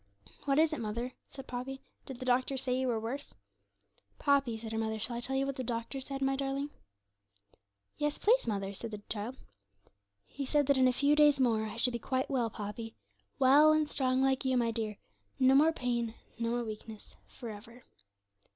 'What 0.45 0.57
is 0.57 0.73
it, 0.73 0.79
mother?' 0.79 1.13
said 1.29 1.45
Poppy; 1.45 1.83
'did 2.07 2.17
the 2.17 2.25
doctor 2.25 2.57
say 2.57 2.75
you 2.75 2.87
were 2.87 2.99
worse?' 2.99 3.35
'Poppy,' 4.17 4.57
said 4.57 4.71
her 4.71 4.77
mother, 4.79 4.97
'shall 4.97 5.17
I 5.17 5.19
tell 5.19 5.35
you 5.35 5.45
what 5.45 5.57
the 5.57 5.63
doctor 5.63 6.01
said, 6.01 6.23
my 6.23 6.35
darling?' 6.35 6.71
'Yes, 7.97 8.17
please, 8.17 8.47
mother,' 8.47 8.73
said 8.73 8.89
the 8.89 9.03
child. 9.09 9.37
'He 10.25 10.43
said 10.47 10.65
that 10.65 10.77
in 10.79 10.87
a 10.87 10.91
few 10.91 11.15
days 11.15 11.39
more 11.39 11.67
I 11.67 11.77
should 11.77 11.93
be 11.93 11.99
quite 11.99 12.31
well, 12.31 12.49
Poppy; 12.49 12.95
well 13.37 13.71
and 13.73 13.87
strong, 13.87 14.23
like 14.23 14.43
you, 14.43 14.57
my 14.57 14.71
dear 14.71 14.97
no 15.37 15.53
more 15.53 15.71
pain 15.71 16.15
no 16.39 16.49
more 16.49 16.63
weakness 16.63 17.15
for 17.27 17.49
ever.' 17.51 17.83